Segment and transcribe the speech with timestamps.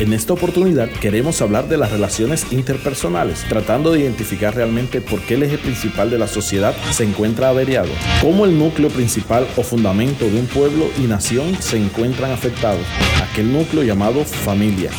[0.00, 5.34] En esta oportunidad queremos hablar de las relaciones interpersonales, tratando de identificar realmente por qué
[5.34, 7.90] el eje principal de la sociedad se encuentra averiado,
[8.22, 12.86] cómo el núcleo principal o fundamento de un pueblo y nación se encuentran afectados,
[13.22, 14.90] aquel núcleo llamado familia.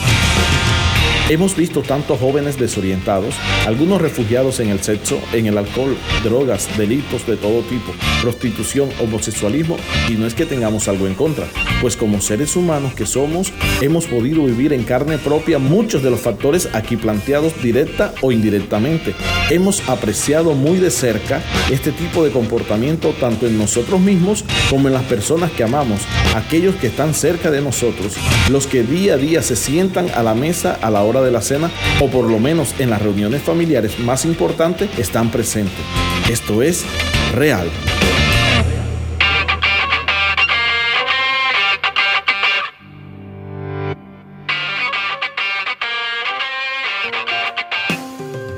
[1.31, 3.35] Hemos visto tantos jóvenes desorientados,
[3.65, 5.95] algunos refugiados en el sexo, en el alcohol,
[6.25, 9.77] drogas, delitos de todo tipo, prostitución, homosexualismo,
[10.09, 11.45] y no es que tengamos algo en contra,
[11.79, 16.19] pues como seres humanos que somos, hemos podido vivir en carne propia muchos de los
[16.19, 19.15] factores aquí planteados directa o indirectamente.
[19.49, 21.41] Hemos apreciado muy de cerca
[21.71, 26.01] este tipo de comportamiento tanto en nosotros mismos como en las personas que amamos,
[26.35, 28.17] aquellos que están cerca de nosotros,
[28.49, 31.41] los que día a día se sientan a la mesa a la hora de la
[31.41, 35.73] cena o por lo menos en las reuniones familiares más importantes están presentes.
[36.29, 36.85] Esto es
[37.33, 37.67] real.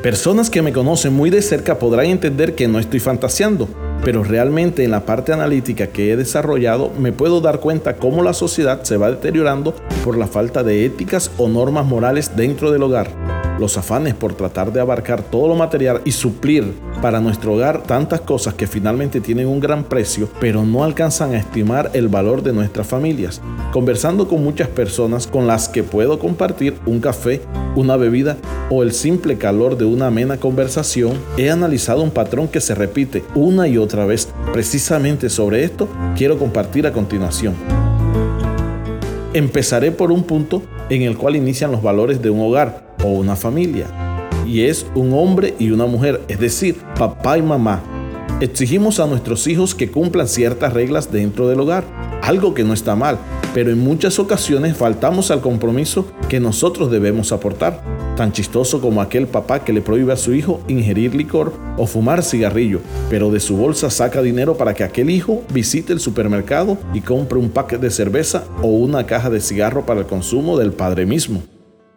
[0.04, 3.70] Personas que me conocen muy de cerca podrán entender que no estoy fantaseando,
[4.04, 8.34] pero realmente en la parte analítica que he desarrollado me puedo dar cuenta cómo la
[8.34, 9.74] sociedad se va deteriorando
[10.04, 13.33] por la falta de éticas o normas morales dentro del hogar.
[13.60, 18.22] Los afanes por tratar de abarcar todo lo material y suplir para nuestro hogar tantas
[18.22, 22.52] cosas que finalmente tienen un gran precio, pero no alcanzan a estimar el valor de
[22.52, 23.42] nuestras familias.
[23.72, 27.42] Conversando con muchas personas con las que puedo compartir un café,
[27.76, 28.38] una bebida
[28.70, 33.24] o el simple calor de una amena conversación, he analizado un patrón que se repite
[33.36, 34.30] una y otra vez.
[34.52, 37.54] Precisamente sobre esto quiero compartir a continuación.
[39.34, 43.36] Empezaré por un punto en el cual inician los valores de un hogar o una
[43.36, 43.88] familia.
[44.46, 47.82] Y es un hombre y una mujer, es decir, papá y mamá.
[48.42, 51.86] Exigimos a nuestros hijos que cumplan ciertas reglas dentro del hogar,
[52.22, 53.18] algo que no está mal,
[53.54, 57.82] pero en muchas ocasiones faltamos al compromiso que nosotros debemos aportar.
[58.18, 62.24] Tan chistoso como aquel papá que le prohíbe a su hijo ingerir licor o fumar
[62.24, 67.02] cigarrillo, pero de su bolsa saca dinero para que aquel hijo visite el supermercado y
[67.02, 71.06] compre un paquete de cerveza o una caja de cigarro para el consumo del padre
[71.06, 71.44] mismo.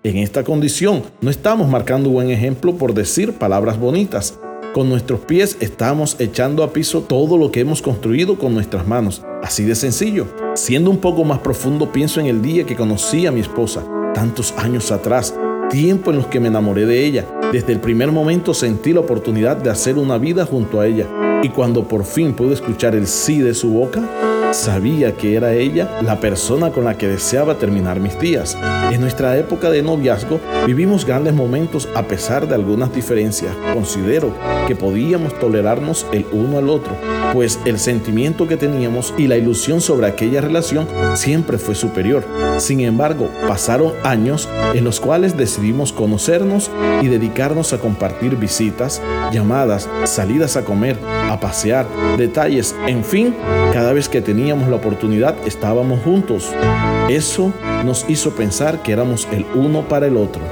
[0.07, 4.39] En esta condición no estamos marcando buen ejemplo por decir palabras bonitas.
[4.73, 9.25] Con nuestros pies estamos echando a piso todo lo que hemos construido con nuestras manos.
[9.43, 10.29] Así de sencillo.
[10.55, 13.85] Siendo un poco más profundo, pienso en el día que conocí a mi esposa,
[14.15, 15.35] tantos años atrás,
[15.71, 17.27] tiempo en los que me enamoré de ella.
[17.51, 21.09] Desde el primer momento sentí la oportunidad de hacer una vida junto a ella.
[21.43, 24.09] Y cuando por fin pude escuchar el sí de su boca,
[24.53, 28.57] Sabía que era ella la persona con la que deseaba terminar mis días.
[28.91, 33.55] En nuestra época de noviazgo vivimos grandes momentos a pesar de algunas diferencias.
[33.75, 34.33] Considero
[34.67, 36.97] que podíamos tolerarnos el uno al otro,
[37.33, 42.25] pues el sentimiento que teníamos y la ilusión sobre aquella relación siempre fue superior.
[42.59, 46.71] Sin embargo, pasaron años en los cuales decidimos conocernos
[47.03, 50.99] y dedicarnos a compartir visitas, llamadas, salidas a comer,
[51.31, 51.87] a pasear,
[52.17, 53.35] detalles, en fin,
[53.73, 56.51] cada vez que teníamos la oportunidad estábamos juntos.
[57.09, 57.53] Eso
[57.85, 60.43] nos hizo pensar que éramos el uno para el otro.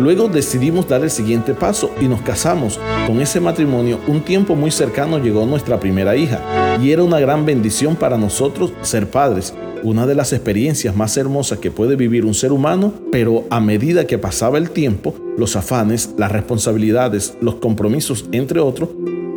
[0.00, 2.80] Luego decidimos dar el siguiente paso y nos casamos.
[3.06, 7.44] Con ese matrimonio, un tiempo muy cercano llegó nuestra primera hija y era una gran
[7.44, 9.52] bendición para nosotros ser padres.
[9.82, 14.06] Una de las experiencias más hermosas que puede vivir un ser humano, pero a medida
[14.06, 18.88] que pasaba el tiempo, los afanes, las responsabilidades, los compromisos, entre otros,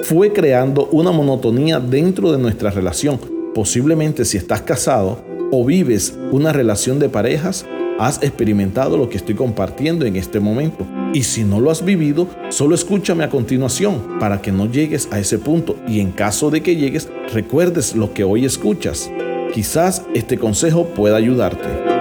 [0.03, 3.19] fue creando una monotonía dentro de nuestra relación.
[3.53, 5.19] Posiblemente si estás casado
[5.51, 7.65] o vives una relación de parejas,
[8.05, 10.85] has experimentado lo que estoy compartiendo en este momento.
[11.13, 15.19] Y si no lo has vivido, solo escúchame a continuación para que no llegues a
[15.19, 19.09] ese punto y en caso de que llegues, recuerdes lo que hoy escuchas.
[19.53, 21.92] Quizás este consejo pueda ayudarte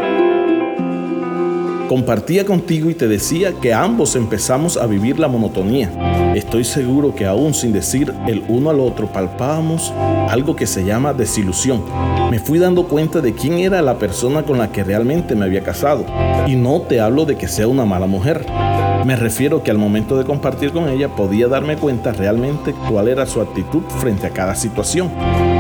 [1.92, 6.32] compartía contigo y te decía que ambos empezamos a vivir la monotonía.
[6.34, 9.92] Estoy seguro que aún sin decir el uno al otro palpábamos
[10.30, 11.84] algo que se llama desilusión.
[12.30, 15.62] Me fui dando cuenta de quién era la persona con la que realmente me había
[15.62, 16.06] casado.
[16.47, 18.47] Y no te hablo de que sea una mala mujer.
[19.04, 23.27] Me refiero que al momento de compartir con ella podía darme cuenta realmente cuál era
[23.27, 25.10] su actitud frente a cada situación.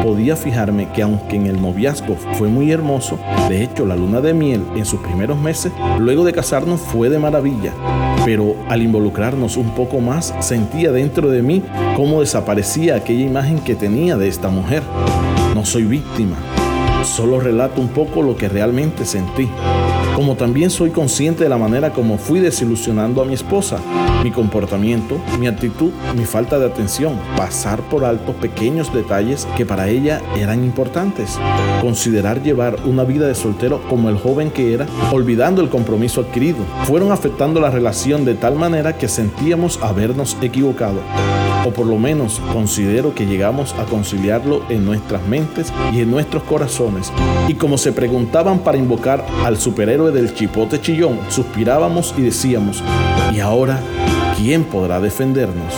[0.04, 3.18] Podía fijarme que aunque en el noviazgo fue muy hermoso,
[3.48, 7.18] de hecho la luna de miel en sus primeros meses, luego de casarnos fue de
[7.18, 7.72] maravilla.
[8.24, 11.64] Pero al involucrarnos un poco más, sentía dentro de mí
[11.96, 14.84] cómo desaparecía aquella imagen que tenía de esta mujer.
[15.56, 16.36] No soy víctima,
[17.02, 19.48] solo relato un poco lo que realmente sentí.
[20.14, 23.78] Como también soy consciente de la manera como fui desilusionando a mi esposa,
[24.22, 29.88] mi comportamiento, mi actitud, mi falta de atención, pasar por alto pequeños detalles que para
[29.88, 31.38] ella eran importantes,
[31.80, 36.58] considerar llevar una vida de soltero como el joven que era, olvidando el compromiso adquirido,
[36.84, 41.00] fueron afectando la relación de tal manera que sentíamos habernos equivocado
[41.64, 46.42] o por lo menos considero que llegamos a conciliarlo en nuestras mentes y en nuestros
[46.44, 47.12] corazones.
[47.48, 52.82] Y como se preguntaban para invocar al superhéroe del chipote chillón, suspirábamos y decíamos,
[53.34, 53.80] ¿y ahora
[54.36, 55.74] quién podrá defendernos?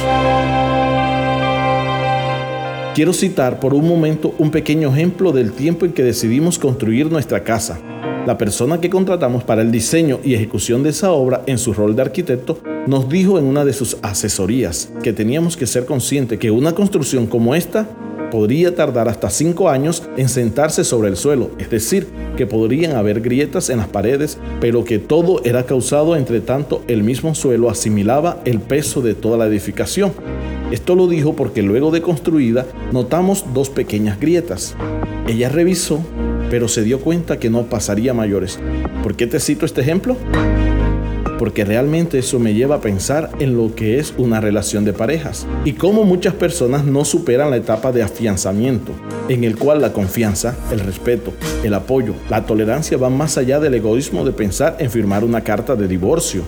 [2.95, 7.43] Quiero citar por un momento un pequeño ejemplo del tiempo en que decidimos construir nuestra
[7.43, 7.81] casa.
[8.27, 11.95] La persona que contratamos para el diseño y ejecución de esa obra en su rol
[11.95, 16.51] de arquitecto nos dijo en una de sus asesorías que teníamos que ser conscientes que
[16.51, 17.87] una construcción como esta
[18.31, 23.21] podría tardar hasta cinco años en sentarse sobre el suelo, es decir, que podrían haber
[23.21, 28.41] grietas en las paredes, pero que todo era causado entre tanto el mismo suelo asimilaba
[28.47, 30.13] el peso de toda la edificación.
[30.73, 34.75] Esto lo dijo porque luego de construida notamos dos pequeñas grietas.
[35.29, 36.01] Ella revisó,
[36.55, 38.61] pero se dio cuenta que no pasaría mayores.
[39.03, 40.17] ¿Por qué te cito este ejemplo?
[41.37, 45.49] porque realmente eso me lleva a pensar en lo que es una relación de parejas
[45.65, 48.93] y cómo muchas personas no superan la etapa de afianzamiento,
[49.29, 51.33] en el cual la confianza, el respeto,
[51.65, 55.75] el apoyo, la tolerancia van más allá del egoísmo de pensar en firmar una carta
[55.75, 56.45] de divorcio.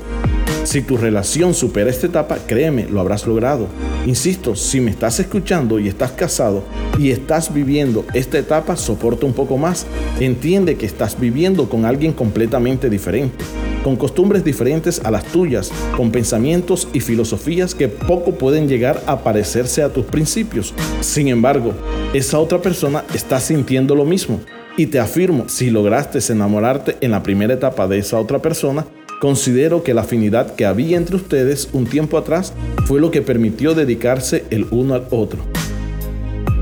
[0.66, 3.68] Si tu relación supera esta etapa, créeme, lo habrás logrado.
[4.04, 6.64] Insisto, si me estás escuchando y estás casado
[6.98, 9.86] y estás viviendo esta etapa, soporta un poco más.
[10.18, 13.44] Entiende que estás viviendo con alguien completamente diferente
[13.84, 19.20] con costumbres diferentes a las tuyas, con pensamientos y filosofías que poco pueden llegar a
[19.20, 20.74] parecerse a tus principios.
[21.00, 21.72] Sin embargo,
[22.12, 24.40] esa otra persona está sintiendo lo mismo.
[24.76, 28.84] Y te afirmo, si lograste enamorarte en la primera etapa de esa otra persona,
[29.20, 32.52] considero que la afinidad que había entre ustedes un tiempo atrás
[32.86, 35.40] fue lo que permitió dedicarse el uno al otro.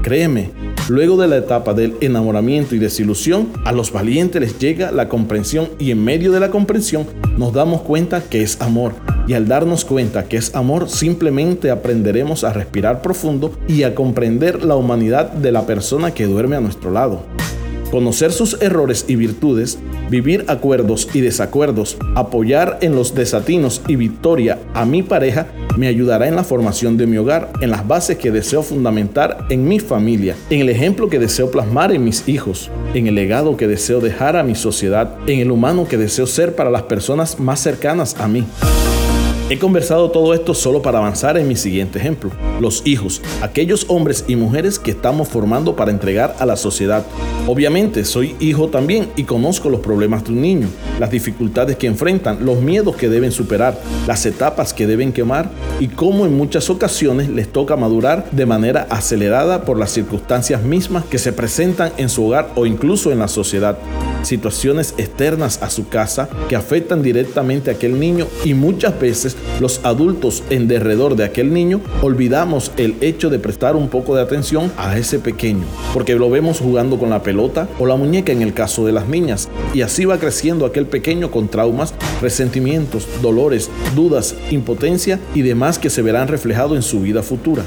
[0.03, 0.51] Créeme,
[0.91, 5.71] Luego de la etapa del enamoramiento y desilusión, a los valientes les llega la comprensión
[5.79, 7.07] y en medio de la comprensión
[7.39, 8.93] nos damos cuenta que es amor.
[9.27, 14.63] Y al darnos cuenta que es amor, simplemente aprenderemos a respirar profundo y a comprender
[14.63, 17.25] la humanidad de la persona que duerme a nuestro lado
[17.95, 19.79] conocer sus errores y virtudes,
[20.11, 25.47] vivir acuerdos y desacuerdos, apoyar en los desatinos y victoria a mi pareja,
[25.77, 29.67] me ayudará en la formación de mi hogar, en las bases que deseo fundamentar en
[29.67, 33.67] mi familia, en el ejemplo que deseo plasmar en mis hijos, en el legado que
[33.67, 37.61] deseo dejar a mi sociedad, en el humano que deseo ser para las personas más
[37.61, 38.45] cercanas a mí.
[39.55, 42.33] He conversado todo esto solo para avanzar en mi siguiente ejemplo.
[42.59, 47.07] Los hijos, aquellos hombres y mujeres que estamos formando para entregar a la sociedad.
[47.47, 50.67] Obviamente soy hijo también y conozco los problemas de un niño,
[50.99, 55.49] las dificultades que enfrentan, los miedos que deben superar, las etapas que deben quemar
[55.79, 61.05] y cómo en muchas ocasiones les toca madurar de manera acelerada por las circunstancias mismas
[61.05, 63.79] que se presentan en su hogar o incluso en la sociedad
[64.25, 69.81] situaciones externas a su casa que afectan directamente a aquel niño y muchas veces los
[69.85, 74.73] adultos en derredor de aquel niño olvidamos el hecho de prestar un poco de atención
[74.77, 78.55] a ese pequeño, porque lo vemos jugando con la pelota o la muñeca en el
[78.55, 84.35] caso de las niñas, y así va creciendo aquel pequeño con traumas, resentimientos, dolores, dudas,
[84.51, 87.65] impotencia y demás que se verán reflejados en su vida futura.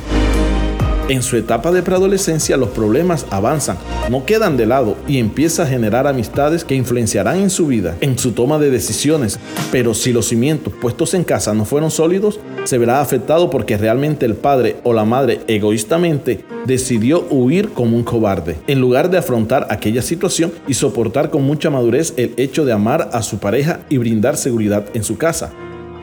[1.09, 3.77] En su etapa de preadolescencia los problemas avanzan,
[4.11, 8.19] no quedan de lado y empieza a generar amistades que influenciarán en su vida, en
[8.19, 9.39] su toma de decisiones.
[9.71, 14.25] Pero si los cimientos puestos en casa no fueron sólidos, se verá afectado porque realmente
[14.25, 19.65] el padre o la madre egoístamente decidió huir como un cobarde, en lugar de afrontar
[19.69, 23.97] aquella situación y soportar con mucha madurez el hecho de amar a su pareja y
[23.97, 25.53] brindar seguridad en su casa.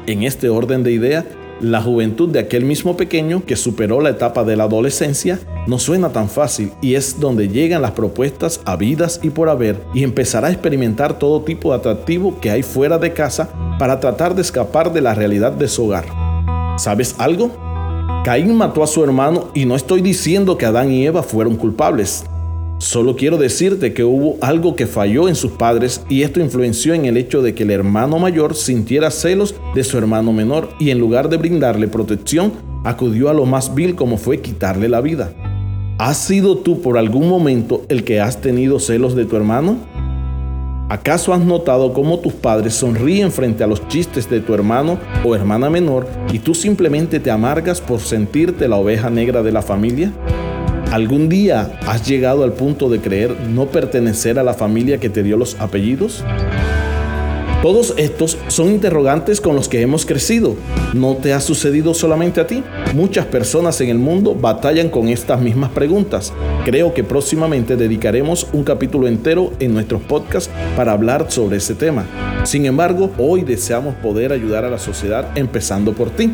[0.07, 1.27] En este orden de idea,
[1.61, 6.11] la juventud de aquel mismo pequeño que superó la etapa de la adolescencia no suena
[6.11, 10.53] tan fácil y es donde llegan las propuestas habidas y por haber y empezará a
[10.53, 15.01] experimentar todo tipo de atractivo que hay fuera de casa para tratar de escapar de
[15.01, 16.05] la realidad de su hogar.
[16.77, 17.51] ¿Sabes algo?
[18.25, 22.25] Caín mató a su hermano y no estoy diciendo que Adán y Eva fueron culpables.
[22.79, 27.05] Solo quiero decirte que hubo algo que falló en sus padres y esto influenció en
[27.07, 30.99] el hecho de que el hermano mayor sintiera celos de su hermano menor y en
[30.99, 32.53] lugar de brindarle protección,
[32.85, 35.33] acudió a lo más vil como fue quitarle la vida.
[35.99, 39.79] ¿Has sido tú por algún momento el que has tenido celos de tu hermano?
[40.89, 45.35] ¿Acaso has notado cómo tus padres sonríen frente a los chistes de tu hermano o
[45.35, 50.13] hermana menor y tú simplemente te amargas por sentirte la oveja negra de la familia?
[50.95, 55.25] ¿Algún día has llegado al punto de creer no pertenecer a la familia que te
[55.25, 56.23] dio los apellidos?
[57.63, 60.55] Todos estos son interrogantes con los que hemos crecido.
[60.93, 62.63] ¿No te ha sucedido solamente a ti?
[62.95, 66.33] Muchas personas en el mundo batallan con estas mismas preguntas.
[66.65, 72.07] Creo que próximamente dedicaremos un capítulo entero en nuestros podcasts para hablar sobre ese tema.
[72.45, 76.31] Sin embargo, hoy deseamos poder ayudar a la sociedad empezando por ti.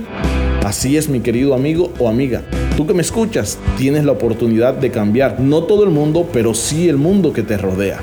[0.65, 2.43] Así es, mi querido amigo o amiga.
[2.77, 6.89] Tú que me escuchas, tienes la oportunidad de cambiar no todo el mundo, pero sí
[6.89, 7.99] el mundo que te rodea.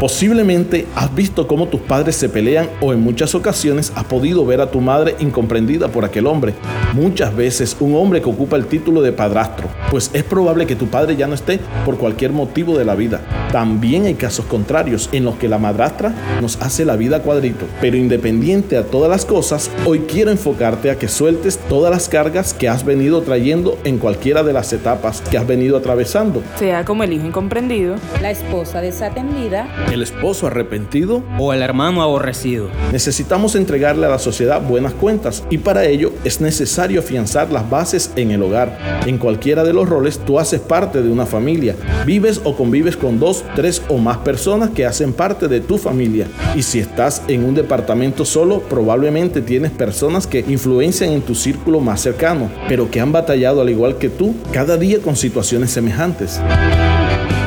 [0.00, 4.60] Posiblemente has visto cómo tus padres se pelean o en muchas ocasiones has podido ver
[4.60, 6.54] a tu madre incomprendida por aquel hombre.
[6.92, 10.86] Muchas veces un hombre que ocupa el título de padrastro, pues es probable que tu
[10.86, 13.47] padre ya no esté por cualquier motivo de la vida.
[13.52, 17.66] También hay casos contrarios en los que la madrastra nos hace la vida cuadrito.
[17.80, 22.52] Pero independiente a todas las cosas, hoy quiero enfocarte a que sueltes todas las cargas
[22.52, 26.42] que has venido trayendo en cualquiera de las etapas que has venido atravesando.
[26.58, 32.68] Sea como el hijo incomprendido, la esposa desatendida, el esposo arrepentido o el hermano aborrecido.
[32.92, 38.12] Necesitamos entregarle a la sociedad buenas cuentas y para ello es necesario afianzar las bases
[38.16, 38.78] en el hogar.
[39.06, 41.74] En cualquiera de los roles tú haces parte de una familia,
[42.04, 46.26] vives o convives con dos, tres o más personas que hacen parte de tu familia.
[46.54, 51.80] Y si estás en un departamento solo, probablemente tienes personas que influencian en tu círculo
[51.80, 56.40] más cercano, pero que han batallado al igual que tú cada día con situaciones semejantes.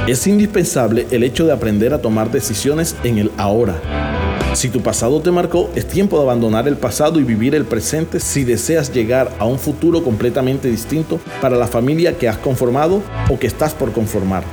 [0.07, 3.79] Es indispensable el hecho de aprender a tomar decisiones en el ahora.
[4.53, 8.19] Si tu pasado te marcó, es tiempo de abandonar el pasado y vivir el presente
[8.19, 13.39] si deseas llegar a un futuro completamente distinto para la familia que has conformado o
[13.39, 14.43] que estás por conformar.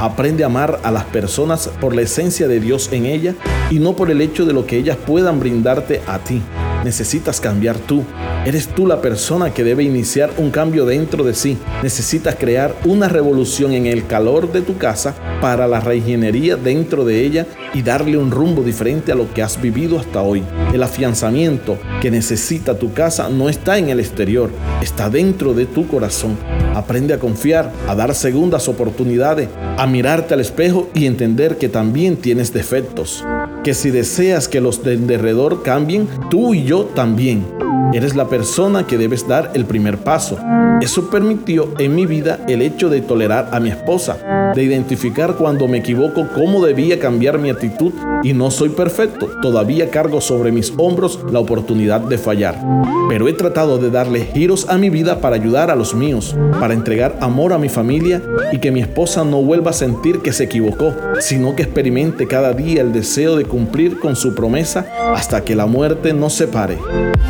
[0.00, 3.34] Aprende a amar a las personas por la esencia de Dios en ella
[3.70, 6.42] y no por el hecho de lo que ellas puedan brindarte a ti.
[6.86, 8.04] Necesitas cambiar tú.
[8.44, 11.58] Eres tú la persona que debe iniciar un cambio dentro de sí.
[11.82, 17.24] Necesitas crear una revolución en el calor de tu casa para la reingeniería dentro de
[17.24, 20.44] ella y darle un rumbo diferente a lo que has vivido hasta hoy.
[20.72, 24.50] El afianzamiento que necesita tu casa no está en el exterior,
[24.80, 26.36] está dentro de tu corazón.
[26.76, 32.16] Aprende a confiar, a dar segundas oportunidades, a mirarte al espejo y entender que también
[32.16, 33.24] tienes defectos.
[33.66, 37.55] Que si deseas que los de alrededor cambien, tú y yo también.
[37.92, 40.38] Eres la persona que debes dar el primer paso.
[40.80, 45.66] Eso permitió en mi vida el hecho de tolerar a mi esposa, de identificar cuando
[45.68, 49.30] me equivoco cómo debía cambiar mi actitud y no soy perfecto.
[49.40, 52.60] Todavía cargo sobre mis hombros la oportunidad de fallar.
[53.08, 56.74] Pero he tratado de darle giros a mi vida para ayudar a los míos, para
[56.74, 58.20] entregar amor a mi familia
[58.52, 62.52] y que mi esposa no vuelva a sentir que se equivocó, sino que experimente cada
[62.52, 66.78] día el deseo de cumplir con su promesa hasta que la muerte nos separe.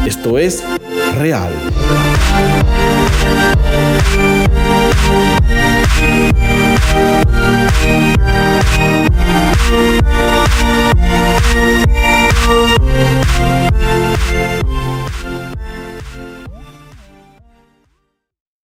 [0.07, 0.63] Esto es
[1.17, 1.53] real.